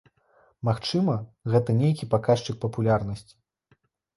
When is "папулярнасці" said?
2.67-3.33